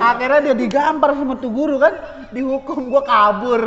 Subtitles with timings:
[0.00, 1.92] Akhirnya dia digampar sama tuh guru kan,
[2.32, 3.62] dihukum gua kabur.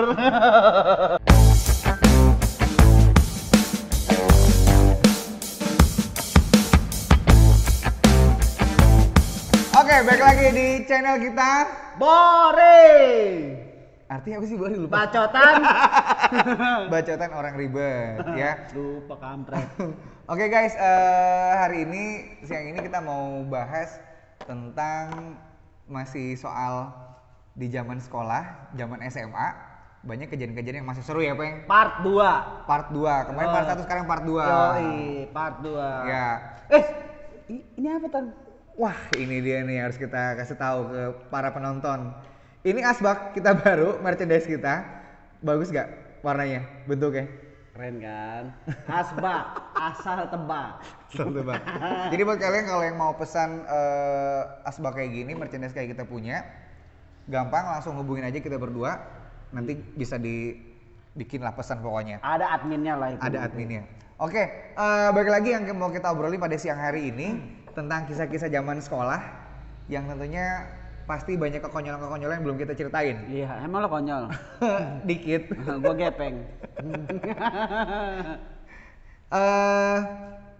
[9.75, 11.51] Oke, balik lagi di channel kita.
[12.01, 13.61] Boring.
[14.05, 15.05] Artinya apa sih boleh lupa?
[15.05, 15.53] Bacotan.
[16.93, 18.71] Bacotan orang ribet ya.
[18.73, 19.67] Lupa kampret.
[20.31, 22.03] Oke guys, eh, hari ini
[22.41, 24.01] siang ini kita mau bahas
[24.41, 25.37] tentang
[25.85, 26.91] masih soal
[27.55, 29.47] di zaman sekolah, zaman SMA,
[30.05, 31.65] banyak kejadian-kejadian yang masih seru ya, Peng.
[31.65, 32.69] Part 2.
[32.69, 33.27] Part 2.
[33.31, 34.37] Kemarin part 1 sekarang part 2.
[34.37, 34.93] Yoi,
[35.33, 35.73] part 2.
[36.09, 36.27] Ya.
[36.69, 36.85] Eh,
[37.79, 38.25] ini apa tan?
[38.75, 42.11] Wah, ini dia nih harus kita kasih tahu ke para penonton.
[42.65, 44.83] Ini asbak kita baru, merchandise kita.
[45.39, 47.29] Bagus gak warnanya, bentuknya?
[47.75, 48.55] Keren kan?
[48.87, 49.43] Asbak,
[49.75, 50.79] asal tebak.
[51.11, 51.59] Selalu Bang.
[52.07, 56.47] Jadi buat kalian kalau yang mau pesan eh, asbak kayak gini, merchandise kayak kita punya,
[57.27, 58.95] gampang langsung hubungin aja kita berdua.
[59.51, 62.23] Nanti bisa dibikin lah pesan pokoknya.
[62.23, 63.19] Ada adminnya lah itu.
[63.19, 63.83] Ada adminnya.
[64.23, 67.43] Oke, eh, balik lagi yang mau kita obrolin pada siang hari ini
[67.75, 69.19] tentang kisah-kisah zaman sekolah
[69.91, 70.63] yang tentunya
[71.05, 73.17] pasti banyak kekonyolan-kekonyolan yang belum kita ceritain.
[73.29, 74.23] Iya, emang lo konyol.
[75.07, 75.53] Dikit.
[75.81, 76.35] gua gepeng.
[79.35, 79.97] eh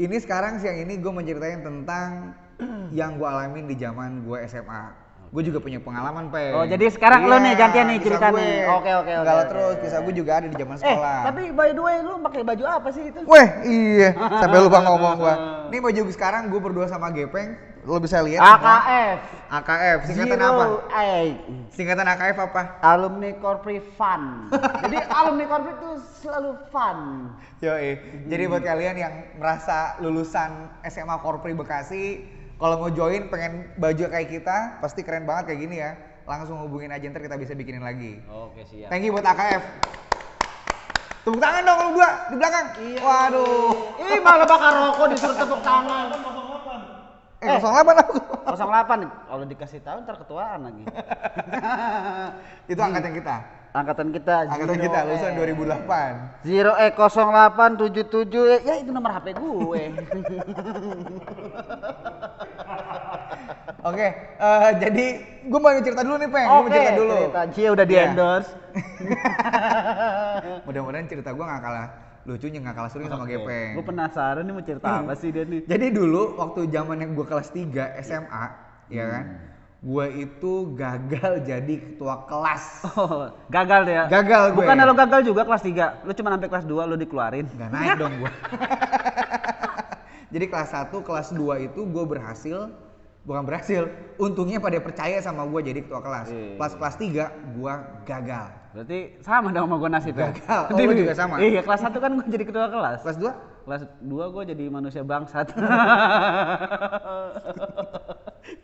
[0.02, 2.34] ini sekarang siang ini gue menceritain tentang
[3.00, 5.06] yang gue alamin di zaman gue SMA.
[5.34, 6.54] Gue juga punya pengalaman, Pe.
[6.56, 8.40] Oh, jadi sekarang lo nih gantian nih cerita gue.
[8.40, 8.72] nih.
[8.72, 9.44] Oke, oke, oke, oke.
[9.52, 11.18] terus, kisah gue juga ada di zaman eh, sekolah.
[11.28, 13.20] tapi by the way lu pakai baju apa sih itu?
[13.28, 14.10] Weh, iya.
[14.16, 15.34] Sampai lupa ngomong gue.
[15.74, 17.75] Ini baju gue sekarang gue berdua sama Gepeng.
[17.86, 18.42] Lo bisa lihat.
[18.42, 19.20] AKF.
[19.46, 20.00] AKF.
[20.10, 20.66] Singkatan Zero apa?
[21.06, 21.38] eight.
[21.70, 22.62] Singkatan AKF apa?
[22.82, 24.50] Alumni Corpri Fun.
[24.84, 25.92] Jadi alumni Corpri itu
[26.26, 27.30] selalu fun.
[27.62, 28.02] Yoi.
[28.26, 32.26] Jadi buat kalian yang merasa lulusan SMA Korpri Bekasi,
[32.58, 35.94] kalau mau join pengen baju kayak kita, pasti keren banget kayak gini ya.
[36.26, 38.18] Langsung hubungin aja ntar kita bisa bikinin lagi.
[38.26, 38.90] Oke, siap.
[38.90, 39.62] Thank you buat AKF.
[41.22, 42.66] Tepuk tangan dong kalau berdua di belakang.
[42.82, 43.00] Iya.
[43.02, 43.70] Waduh.
[43.98, 46.06] Ih, malah bakar rokok disuruh tepuk tangan.
[47.46, 48.14] Eh, 08 aku.
[48.46, 50.84] 08 kalau dikasih tahu ntar ketuaan lagi.
[52.72, 53.36] Itu angkatan kita.
[53.76, 56.48] Angkatan kita Angkatan kita lulusan 2008.
[56.48, 59.82] 0 E 0877 ya, ya itu nomor HP gue.
[63.86, 65.06] Oke, eh, jadi
[65.46, 66.48] gue mau cerita dulu nih, Peng.
[66.48, 67.14] Gue mau cerita dulu.
[67.22, 67.42] cerita.
[67.54, 68.04] Cie udah di Iya.
[68.10, 68.52] endorse.
[70.66, 71.88] Mudah-mudahan cerita gue nggak kalah
[72.26, 73.78] lucunya, nggak kalah serunya sama Gepeng.
[73.78, 75.62] Gue penasaran nih mau cerita apa sih dia nih.
[75.72, 78.46] Jadi dulu waktu zaman yang gue kelas 3 SMA,
[78.90, 79.26] ya kan,
[79.86, 82.64] gue itu gagal jadi ketua kelas.
[82.98, 84.04] Oh, gagal ya.
[84.10, 84.66] Gagal gue.
[84.66, 86.10] Bukan lo gagal juga kelas 3.
[86.10, 87.46] Lu cuma sampai kelas 2 lu dikeluarin.
[87.54, 88.32] Gak naik dong gue.
[90.34, 92.74] jadi kelas 1, kelas 2 itu gue berhasil,
[93.30, 93.86] bukan berhasil,
[94.18, 96.34] untungnya pada percaya sama gue jadi ketua kelas.
[96.34, 96.58] Iya.
[96.58, 97.74] Pas kelas 3, gue
[98.10, 98.65] gagal.
[98.76, 100.36] Berarti sama dong sama gue nasibnya.
[100.36, 100.62] Gagal.
[100.68, 101.40] Oh, juga sama?
[101.40, 103.00] Iya, kelas 1 kan gue jadi ketua kelas.
[103.08, 103.32] Kelas 2,
[103.66, 105.48] Kelas 2 gue jadi manusia bangsat.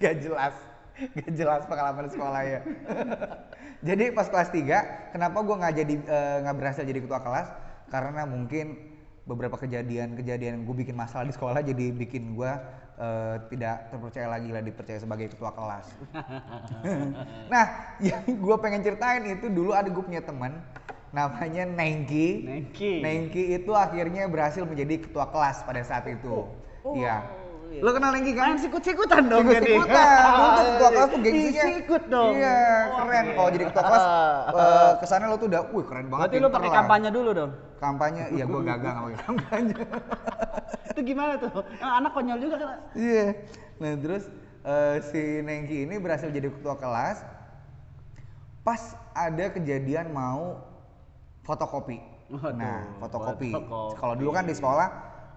[0.01, 0.53] gak jelas
[1.17, 2.59] gak jelas pengalaman sekolah ya
[3.81, 7.47] jadi pas kelas 3 kenapa gue nggak jadi eh, nggak berhasil jadi ketua kelas
[7.89, 8.90] karena mungkin
[9.31, 12.51] beberapa kejadian-kejadian gue bikin masalah di sekolah jadi bikin gue
[12.99, 15.87] eh, tidak terpercaya lagi lah dipercaya sebagai ketua kelas.
[17.51, 17.65] Nah
[18.07, 20.59] yang gue pengen ceritain itu dulu ada gue punya teman
[21.15, 22.27] namanya Nengki.
[22.43, 22.93] Nengki.
[22.99, 26.47] Nengki itu akhirnya berhasil menjadi ketua kelas pada saat itu.
[26.83, 27.23] Oh, iya.
[27.23, 27.40] Iya.
[27.79, 31.63] Lo kenal Nengki kan Main sikut-sikutan dong Sikut-sikutan, dulu tuh ketua kelas tuh gengsinya.
[31.63, 32.31] Sikut dong.
[32.35, 32.59] Iya,
[32.91, 33.25] keren.
[33.31, 34.03] Kalau jadi ketua kelas,
[34.59, 36.27] eh, ke sana lo tuh udah, wih keren banget.
[36.27, 37.51] Berarti lu pinter pakai kampanye dulu dong.
[37.79, 39.75] Kampanye, iya gue gagal pakai kampanye.
[40.91, 41.63] Itu gimana tuh?
[41.79, 42.79] Anak konyol juga kan?
[42.91, 43.25] Iya.
[43.79, 44.23] Nah terus
[44.67, 47.23] eh, si Nengki ini berhasil jadi ketua kelas.
[48.61, 50.59] Pas ada kejadian mau
[51.47, 51.97] fotokopi.
[52.31, 53.51] Waduh, nah, fotokopi.
[53.51, 53.97] fotokopi.
[53.97, 54.87] Kalau dulu kan di sekolah,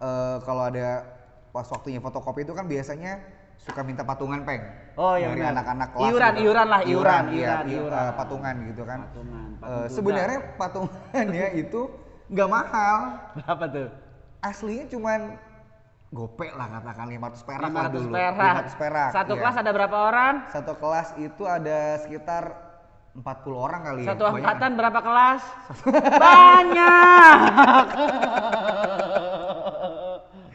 [0.02, 1.13] eh, kalau ada
[1.54, 3.22] pas waktunya fotokopi itu kan biasanya
[3.56, 4.58] suka minta patungan peng
[4.94, 6.42] Oh, iya dari anak-anak kelas Iuran, gitu.
[6.44, 8.00] iuran lah, iuran, iya, iuran, iya, iuran.
[8.00, 9.88] eh, patungan gitu kan Patungan, Eh, patung kuda.
[9.88, 11.80] sebenarnya patungannya itu
[12.26, 12.96] nggak mahal
[13.36, 13.88] Berapa tuh?
[14.40, 15.20] aslinya cuman
[16.10, 18.54] gopek lah katakan 500 perak lah 500 dulu perak.
[18.70, 19.40] 500 perak Satu iya.
[19.40, 20.34] kelas ada berapa orang?
[20.48, 22.44] satu kelas itu ada sekitar
[23.14, 23.24] 40
[23.56, 25.42] orang kali ya Satu angkatan berapa kelas?
[26.26, 27.38] Banyak.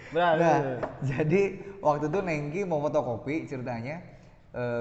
[0.09, 0.41] Berapa?
[0.41, 0.59] Nah,
[1.05, 1.41] jadi
[1.79, 4.01] waktu itu Nengki mau fotokopi ceritanya,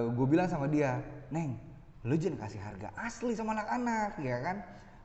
[0.09, 1.61] gue bilang sama dia, Neng,
[2.05, 4.57] lu jangan kasih harga asli sama anak-anak, ya kan?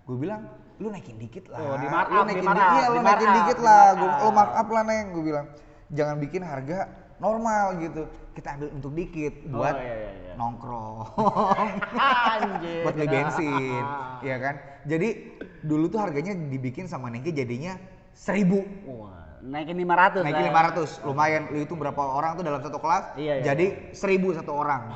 [0.04, 0.48] Gue bilang,
[0.80, 1.60] lu naikin dikit lah.
[1.60, 3.66] Oh, di lu markup, naikin di dikit, markup, iya, lu di naikin markup, dikit di
[3.66, 3.84] lah.
[3.92, 4.24] Gua, markup.
[4.24, 5.48] lu markup lah Neng, gue bilang.
[5.94, 6.80] Jangan bikin harga
[7.22, 8.04] normal gitu.
[8.34, 10.34] Kita ambil untuk dikit Oh, buat iya, iya, iya.
[10.34, 11.06] nongkrong
[12.34, 12.81] Anjir.
[12.81, 13.84] buat beli bensin,
[14.34, 14.56] ya kan?
[14.90, 15.10] Jadi
[15.62, 17.78] dulu tuh harganya dibikin sama Nengki jadinya
[18.18, 20.72] seribu, Wah, naikin 500 naikin lah.
[20.72, 21.42] 500, lumayan.
[21.51, 23.19] Lu itu berapa orang tuh dalam satu kelas?
[23.19, 24.95] Iya, iya, jadi seribu satu orang.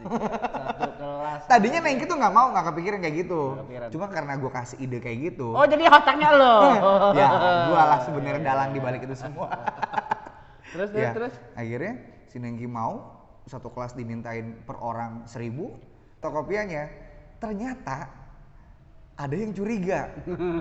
[0.00, 1.40] Satu kelas.
[1.44, 3.40] Tadinya Nengki tuh nggak mau, nggak kepikiran kayak gitu.
[3.60, 3.88] Kepikiran.
[3.92, 6.56] Cuma karena gue kasih ide kayak gitu, Oh, jadi otaknya lo.
[7.20, 7.28] ya
[7.68, 9.52] gue lah sebenarnya dalang di balik itu semua.
[10.72, 11.34] terus terus ya, terus.
[11.58, 11.98] akhirnya
[12.30, 13.18] si Nengki mau
[13.50, 15.74] satu kelas dimintain per orang seribu
[16.22, 16.84] fotokopiannya
[17.42, 18.06] ternyata
[19.20, 20.08] ada yang curiga.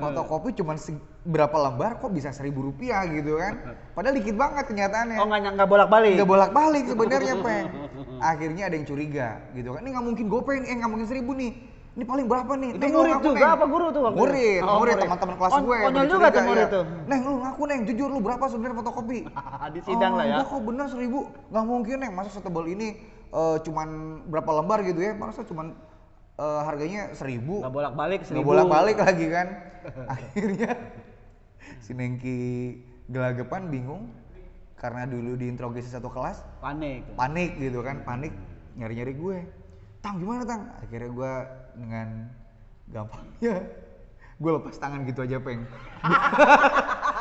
[0.04, 0.76] Fotokopi cuma
[1.24, 3.56] berapa lembar kok bisa seribu rupiah gitu kan?
[3.96, 5.18] Padahal dikit banget kenyataannya.
[5.24, 6.14] Oh, nggak nggak bolak-balik.
[6.20, 7.68] nggak bolak balik sebenarnya peng
[8.20, 9.80] akhirnya ada yang curiga gitu kan.
[9.80, 11.52] Ini nggak mungkin gopeng eh nggak mungkin seribu nih.
[11.90, 12.70] Ini paling berapa nih?
[12.80, 14.98] Itu Neng, murid ngaku, juga Neng." apa guru tuh waktu murid Oh, murid murid.
[15.04, 16.68] teman-teman kelas Kon- gue konyol juga tuh murid ya.
[16.72, 16.84] tuh.
[17.10, 17.80] neng lu ngaku neng.
[17.90, 19.20] Jujur lu berapa sebenarnya fotokopi?
[19.76, 20.36] Di sidang oh, lah ya.
[20.40, 21.20] enggak kok bener seribu.
[21.50, 22.12] Nggak mungkin neng.
[22.16, 22.88] Masa setebal ini
[23.34, 23.88] eh, cuman
[24.32, 25.12] berapa lembar gitu ya?
[25.18, 25.76] Masa cuman
[26.40, 27.60] eh, harganya seribu.
[27.60, 28.48] Nggak bolak-balik nggak seribu.
[28.48, 29.48] bolak balik lagi kan.
[30.16, 30.72] Akhirnya
[31.84, 32.40] si Nengki
[33.12, 34.04] gelagapan bingung.
[34.80, 37.04] Karena dulu diinterogasi satu kelas Panik.
[37.20, 38.32] panik gitu kan panik.
[38.80, 39.38] Nyari nyari gue.
[40.00, 40.72] Tang gimana tang?
[40.80, 41.34] Akhirnya gue
[41.76, 42.08] dengan
[42.88, 43.56] gampangnya
[44.40, 45.68] gue lepas tangan gitu aja peng.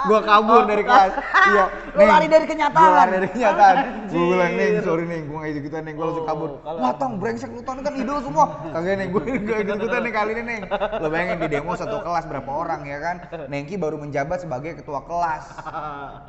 [0.06, 1.12] Gue kabur dari kelas.
[1.50, 1.64] Iya.
[1.98, 2.78] Lo lari dari kenyataan.
[2.78, 3.76] gue lari dari kenyataan.
[4.06, 5.22] Gue bilang neng sorry neng.
[5.26, 5.98] Gue gak gitu gituan neng.
[5.98, 6.50] Gue langsung Oh, kabur.
[6.62, 8.46] kalau wah tang brengsek lu kan idol semua.
[8.70, 9.10] Kagak neng.
[9.10, 10.62] Gue gak gitu gituan neng kali ini neng.
[10.70, 13.16] Lo bayangin di demo satu kelas berapa orang ya kan?
[13.50, 15.44] Nengki baru menjabat sebagai ketua kelas.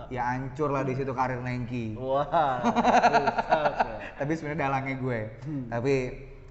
[0.09, 2.01] Ya hancur lah di situ karir Nengki.
[2.01, 2.25] Wah.
[4.19, 5.19] tapi sebenarnya dalangnya gue.
[5.69, 5.93] Tapi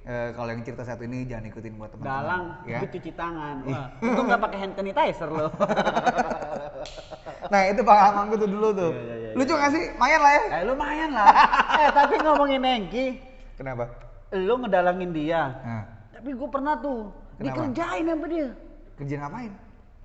[0.09, 3.57] eh, kalau yang cerita satu ini jangan ikutin buat teman-teman Dalang, ya gue cuci tangan.
[3.63, 5.49] Wah, untung nggak pakai hand sanitizer lo.
[7.53, 10.33] nah itu pengalaman gue tuh dulu tuh Iya, iya, iya, lucu gak sih mayan lah
[10.33, 11.29] ya eh lumayan lah.
[11.81, 13.07] eh tapi ngomongin Nengki,
[13.55, 13.85] kenapa
[14.31, 15.43] lo ngedalangin dia.
[15.59, 17.45] nah, Tapi gue pernah tuh Kenapa?
[17.69, 18.49] dikerjain sama dia.
[18.97, 19.53] kerja ngapain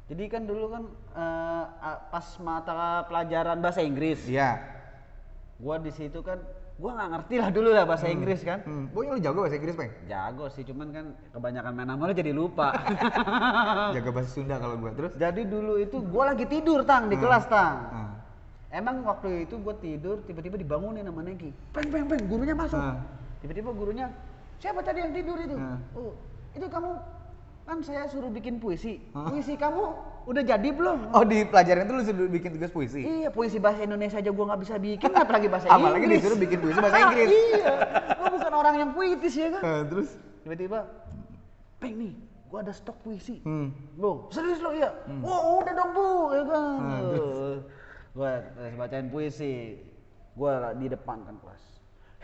[0.04, 0.84] Jadi kan dulu kan
[1.16, 2.74] eh, a- pas mata
[3.04, 4.60] pelajaran bahasa Inggris, iya
[5.64, 6.36] gua di situ kan
[6.76, 8.60] gua nggak ngerti lah dulu lah bahasa Inggris kan.
[8.68, 8.92] hmm.
[8.92, 12.32] pokoknya lu jago bahasa Inggris peng Jago sih, cuman kan kebanyakan main sama lo jadi
[12.36, 12.68] lupa.
[13.96, 17.24] jago bahasa Sunda kalau gue terus jadi dulu itu gua lagi tidur tang di Hmm.
[17.24, 17.76] kelas tang.
[17.88, 18.12] nah.
[18.74, 21.54] Emang waktu itu gua tidur tiba-tiba dibangunin sama Nengki.
[21.72, 22.82] Peng peng peng gurunya masuk.
[22.82, 23.00] Hmm.
[23.40, 24.06] Tiba-tiba gurunya
[24.60, 25.56] siapa tadi yang tidur itu?
[25.56, 25.78] Hmm.
[25.96, 26.12] Oh,
[26.52, 26.92] itu kamu
[27.64, 29.00] kan saya suruh bikin puisi.
[29.16, 29.32] Hah?
[29.32, 29.84] Puisi kamu
[30.24, 31.12] udah jadi belum?
[31.12, 34.56] oh di pelajaran itu lu sudah bikin tugas puisi Iya, puisi bahasa Indonesia aja gua
[34.56, 36.20] nggak bisa bikin, apalagi bahasa apalagi Inggris.
[36.24, 37.74] disuruh bikin puisi bahasa Inggris iya,
[38.16, 39.62] gua bukan orang yang puitis ya kan.
[39.64, 40.10] Nah, terus
[40.44, 40.80] Tiba-tiba,
[41.80, 42.14] peng nih,
[42.52, 43.40] gua ada stok puisi.
[43.44, 43.96] hmm.
[43.96, 44.92] Lo, serius lo iya?
[45.24, 46.76] Oh, udah dong bu, ya kan.
[46.84, 47.56] Hmm,
[48.12, 48.32] gua
[48.76, 49.80] bacain puisi,
[50.36, 51.64] gua di depan kan kelas.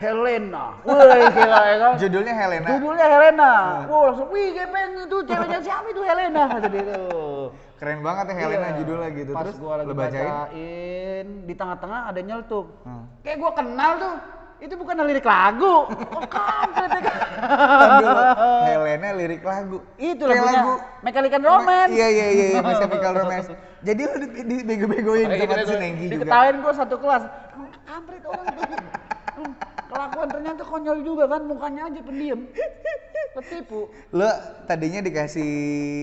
[0.00, 0.96] Helena, wih
[1.28, 1.92] gila ya kan.
[2.00, 3.52] judulnya Helena Judulnya Helena.
[3.52, 3.90] Hmm.
[3.92, 7.52] Wah langsung, wih gepeng itu ceweknya siapa itu Helena kata dia tuh.
[7.76, 8.76] keren banget ya Helena Iya.
[8.76, 12.66] judulnya gitu Pas terus gua lagi bacain bacain, di tengah-tengah ada nyeletuk.
[12.82, 13.04] Hmm.
[13.20, 14.14] Kayak gua kenal tuh.
[14.60, 15.88] Itu bukan lirik lagu.
[15.88, 17.16] Oh, kampret ya kan.
[17.40, 18.16] Aduh,
[18.62, 19.80] Helena lirik lagu.
[19.96, 20.62] Itu Kayak lagunya
[21.00, 21.92] Mechanical Romance.
[21.92, 23.48] Iya iya iya, iya Mas Chemical Romance.
[23.80, 26.24] Jadi lu di, di bego-begoin sama si Nenggi juga.
[26.24, 27.22] Diketawain gua satu kelas.
[27.82, 28.76] Kampret orang itu.
[29.40, 29.52] Hmm,
[29.90, 32.40] Kelakuan ternyata konyol juga kan mukanya aja pendiam.
[33.30, 33.88] Ketipu.
[34.12, 34.28] Lu
[34.66, 35.52] tadinya dikasih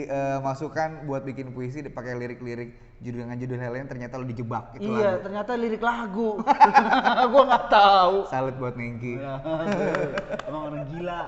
[0.09, 4.89] eh, masukan buat bikin puisi pakai lirik-lirik judul dengan judul Helena ternyata lu dijebak itu
[4.89, 5.29] iya, lagu.
[5.29, 6.29] ternyata lirik lagu.
[7.31, 8.15] gua nggak tahu.
[8.31, 9.21] Salut buat Nengki.
[10.49, 11.21] Emang orang gila.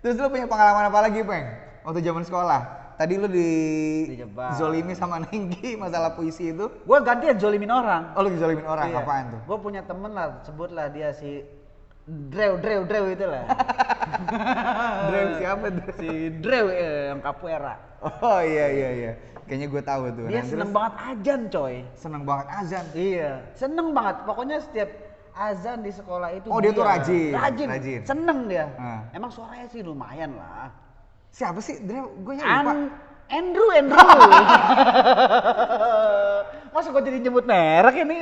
[0.00, 1.46] Terus lu punya pengalaman apa lagi, Peng?
[1.86, 2.79] Waktu zaman sekolah.
[3.00, 3.48] Tadi lu di
[4.06, 4.60] Dijebak.
[4.60, 6.68] zolimi sama Nengki masalah puisi itu.
[6.84, 8.12] gua gantian zolimin orang.
[8.12, 9.00] Oh, lu zolimin orang, Iya.
[9.00, 9.40] apaan tuh?
[9.48, 11.40] Gue punya temen lah, sebutlah dia si
[12.04, 13.48] Drew, Drew, Drew itu lah.
[15.08, 15.86] Drew siapa tuh?
[15.96, 17.80] si Drew eh, yang capoeira.
[18.20, 19.12] Oh iya iya iya.
[19.44, 20.24] Kayaknya gue tahu tuh.
[20.28, 21.74] Dia Nah, seneng terus banget ajan coy.
[21.94, 22.84] seneng banget azan.
[22.92, 24.16] Iya, seneng banget.
[24.22, 24.90] Pokoknya setiap
[25.32, 28.00] azan di sekolah itu Oh, dia tuh rajin, rajin, rajin.
[28.04, 28.68] seneng dia.
[28.76, 29.00] Ah.
[29.10, 30.68] Emang suaranya sih lumayan lah.
[31.30, 31.78] Siapa sih?
[31.80, 32.46] Gue lupa.
[32.46, 32.90] An
[33.30, 33.94] Andrew, Andrew.
[36.70, 38.16] Masa gue jadi nyebut merek ini?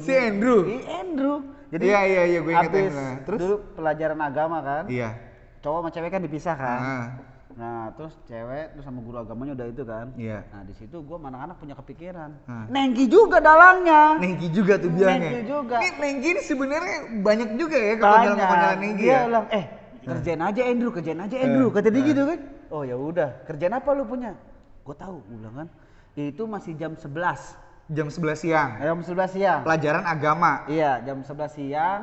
[0.00, 0.60] Si Andrew.
[0.64, 1.36] Iya, Andrew.
[1.68, 3.22] Jadi Iya, iya, iya, gue habis Andrew.
[3.22, 3.38] Terus?
[3.38, 5.14] dulu pelajaran agama kan, Iya.
[5.60, 6.78] cowok sama cewek kan dipisah kan.
[6.80, 7.06] Ah.
[7.54, 10.06] Nah, terus cewek terus sama guru agamanya udah itu kan.
[10.14, 10.46] Iya.
[10.48, 12.30] Nah, di situ gua sama anak-anak punya kepikiran.
[12.46, 12.64] Ah.
[12.66, 14.02] Nengki juga dalangnya.
[14.16, 15.30] Nengki juga tuh bilangnya.
[15.34, 15.76] Nengki juga.
[15.76, 17.98] Ini Nengki ini sebenarnya banyak juga ya Banyak.
[18.00, 19.18] kekonyolan-kekonyolan Nengki ya.
[19.26, 19.64] bilang, "Eh,
[20.08, 22.06] kerjain aja Andrew, kerjain aja Andrew." Eh, Kata dia eh.
[22.08, 22.38] gitu kan.
[22.68, 24.32] Oh, ya udah, kerjaan apa lu punya?
[24.84, 25.68] Gua tahu, gua bilang kan.
[26.16, 27.56] Itu masih jam 11.
[27.88, 28.70] Jam 11 siang.
[28.84, 29.60] Jam 11 siang.
[29.64, 30.68] Pelajaran agama.
[30.68, 32.00] Iya, jam 11 siang.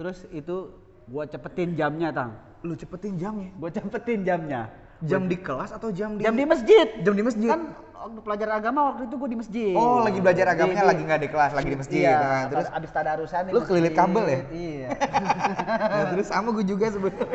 [0.00, 0.72] Terus itu
[1.08, 2.32] gua cepetin jamnya, Tang.
[2.64, 3.50] Lu cepetin jamnya.
[3.60, 4.72] Gua cepetin jamnya.
[5.02, 6.86] Jam di kelas atau jam di Jam di masjid.
[7.02, 7.50] Jam di masjid.
[7.50, 9.74] Kan waktu pelajaran agama waktu itu gua di masjid.
[9.74, 12.02] Oh, lagi belajar agamanya Di- lagi nggak di kelas, lagi di masjid.
[12.06, 14.40] Iya, Nah, terus abis tadarusan Lu kelilit kabel ya?
[14.50, 14.88] Iya.
[15.90, 17.28] nah, terus sama gue juga sebenarnya.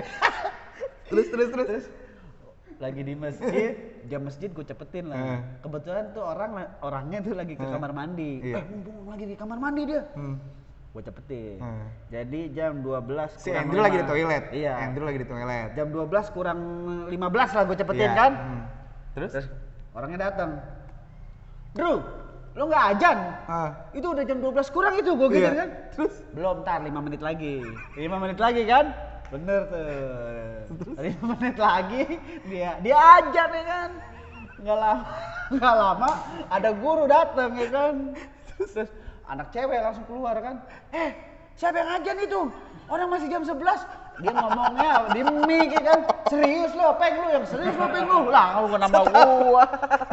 [1.12, 1.86] terus terus terus.
[2.78, 3.74] lagi di masjid,
[4.06, 5.42] jam masjid gue cepetin lah.
[5.66, 8.54] Kebetulan tuh orang orangnya tuh lagi ke kamar mandi.
[8.54, 8.62] Iya.
[8.62, 10.06] Eh, mumpung lagi di kamar mandi dia.
[10.14, 10.38] Hmm.
[10.98, 11.62] Gue cepetin.
[11.62, 11.86] Eh.
[12.10, 14.44] Jadi jam 12 Si kurang Andrew lagi di toilet.
[14.50, 14.74] Iya.
[14.82, 15.70] Andrew lagi di toilet.
[15.77, 16.60] Jam 12 kurang
[17.06, 18.18] 15 lah gue cepetin Iya.
[18.18, 18.32] kan.
[18.34, 18.62] Hmm.
[19.13, 19.32] Terus?
[19.38, 19.48] Terus
[19.94, 20.58] orangnya datang.
[21.77, 22.01] Bro,
[22.58, 23.18] lo nggak ajan?
[23.46, 23.70] Ah.
[23.94, 25.54] Itu udah jam 12 kurang itu gue gitu Iya.
[25.54, 25.70] kan.
[25.94, 27.62] Terus belum ntar 5 menit lagi.
[27.94, 28.86] 5 menit lagi kan?
[29.30, 30.98] Bener tuh.
[30.98, 32.04] 5 menit lagi
[32.50, 33.89] dia dia ajan ya kan.
[34.66, 35.06] Nggak lama
[35.54, 36.10] nggak lama
[36.50, 37.94] ada guru datang ya kan.
[38.58, 38.89] Terus
[39.27, 40.55] anak cewek langsung keluar kan.
[40.91, 41.10] Eh,
[41.53, 42.41] siapa yang ajan itu?
[42.88, 43.60] Orang masih jam 11.
[44.17, 46.00] Dia ngomongnya di mic ya kan.
[46.31, 48.31] Serius lo, peng lu yang serius lo, peng lu.
[48.31, 49.63] Lah, lu nambah gua.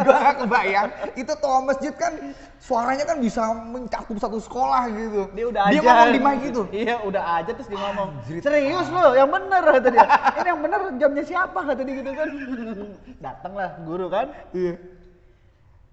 [0.02, 0.88] Gua gak kebayang.
[1.14, 2.12] Itu toa masjid kan
[2.58, 3.40] suaranya kan bisa
[3.70, 5.30] mencakup satu sekolah gitu.
[5.32, 5.86] Dia udah Dia aja.
[5.86, 6.62] ngomong di mic itu.
[6.74, 8.08] Iya, udah aja terus dia ngomong.
[8.18, 8.42] Anjir.
[8.42, 10.06] Serius lo, yang bener kata dia.
[10.42, 12.28] Ini yang bener jamnya siapa kata dia gitu kan.
[13.24, 14.26] Datanglah guru kan.
[14.50, 14.74] Iya.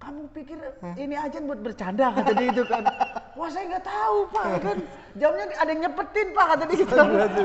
[0.01, 0.57] Kamu pikir
[0.97, 2.81] ini aja buat bercanda kata dia itu kan.
[3.37, 4.77] Wah saya nggak tahu pak kan.
[5.13, 6.95] Jamnya ada yang nyepetin pak kata dia gitu.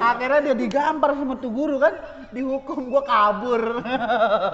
[0.00, 1.94] Akhirnya dia digampar sama tuh guru kan.
[2.32, 3.60] Dihukum gua kabur.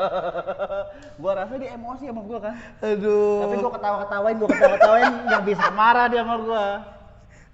[1.23, 2.54] gua rasa dia emosi sama gua kan.
[2.82, 3.38] Aduh.
[3.47, 6.66] Tapi gua ketawa-ketawain, gua ketawa-ketawain nggak bisa marah dia sama gua.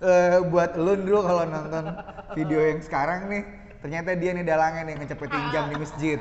[0.00, 1.84] Eh, buat lu dulu kalau nonton
[2.32, 3.42] video yang sekarang nih,
[3.84, 6.18] ternyata dia nih dalangnya nih ngecepetin jam di masjid.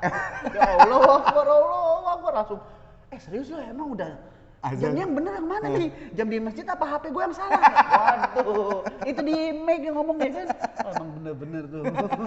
[0.56, 2.79] ya Allah Akbar, Allah Akbar langsung.
[3.10, 4.12] Eh serius lo emang udah
[4.60, 4.92] Azan.
[4.92, 5.72] Jamnya yang bener yang mana Eh.
[5.72, 5.88] nih?
[6.12, 7.56] Jam di masjid apa HP gue yang salah?
[8.36, 10.46] Waduh, itu di mic yang ngomongnya kan.
[10.84, 11.82] Oh, emang bener-bener tuh.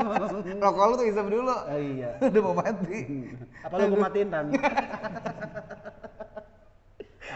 [0.65, 1.53] Rokok lu tuh isap dulu.
[1.53, 2.17] Ah, iya.
[2.25, 2.99] Udah mau mati.
[3.61, 4.45] Apa lu gue matiin tan?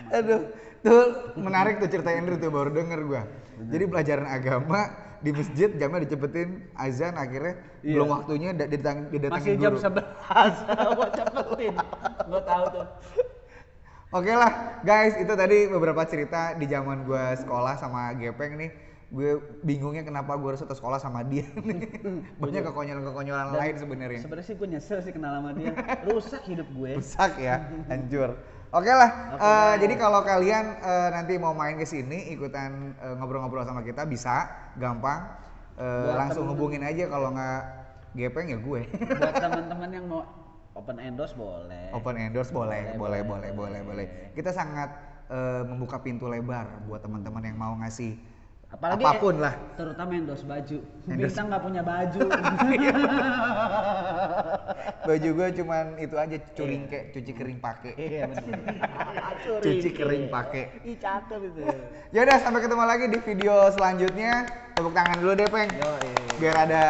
[0.10, 0.40] Aduh,
[0.80, 1.02] tuh
[1.38, 3.22] menarik tuh cerita Andrew tuh baru denger gua.
[3.60, 4.82] Jadi pelajaran agama
[5.18, 7.94] di masjid jamnya dicepetin azan akhirnya Iya.
[7.94, 9.82] belum waktunya da- didatang, didatangin Masih jam guru.
[9.82, 10.54] 11.
[10.90, 11.74] Gue cepetin.
[12.26, 12.86] Gue tahu tuh.
[14.08, 18.72] Oke lah, guys, itu tadi beberapa cerita di zaman gua sekolah sama Gepeng nih.
[19.08, 21.80] Gue bingungnya kenapa gue harus satu sekolah sama dia nih.
[22.44, 24.20] Banyak kekonyolan-kekonyolan lain sebenarnya.
[24.20, 25.72] Sebenarnya sih gue nyesel sih kenal sama dia.
[26.08, 27.00] Rusak hidup gue.
[27.00, 28.36] Rusak ya, hancur.
[28.76, 29.80] Oke lah, Oke, eh, guys.
[29.80, 34.48] jadi kalau kalian eh, nanti mau main ke sini ikutan eh, ngobrol-ngobrol sama kita bisa,
[34.76, 35.24] gampang.
[35.80, 37.60] Eh, Buat langsung temen- hubungin aja kalau nggak
[38.12, 38.82] Gepeng ya gue.
[38.92, 40.47] Buat teman-teman yang mau
[40.78, 41.90] open endorse boleh.
[41.92, 44.06] Open endorse boleh, boleh, Boleh, boleh, boleh, boleh, boleh.
[44.38, 44.94] Kita sangat
[45.34, 49.56] eh, membuka pintu lebar buat teman-teman yang mau ngasih Apalagi apa pun lah.
[49.80, 50.84] Terutama endorse baju.
[51.08, 51.32] Endorse.
[51.32, 52.20] Bintang nggak punya baju.
[55.08, 57.96] Baju gue cuman itu aja curingke, cuci kering pakai.
[57.96, 58.60] Iya benar.
[59.64, 60.84] Cuci kering pakai.
[60.84, 61.64] Ih cakep itu.
[62.12, 64.52] Ya udah sampai ketemu lagi di video selanjutnya.
[64.76, 65.72] Tepuk tangan dulu deh, Peng.
[65.72, 66.12] Yoi.
[66.44, 66.84] Biar ada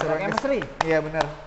[0.00, 0.64] chemistry.
[0.88, 1.43] Iya bener.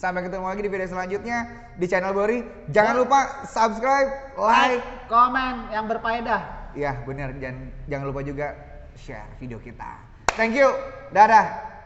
[0.00, 1.38] Sampai ketemu lagi di video selanjutnya
[1.76, 2.40] di channel Bori.
[2.72, 4.80] Jangan lupa subscribe, like.
[4.80, 6.72] Like, komen yang berfaedah.
[6.72, 7.36] Iya bener.
[7.36, 8.56] Jangan jangan lupa juga
[8.96, 10.00] share video kita.
[10.40, 10.72] Thank you.
[11.12, 11.79] Dadah.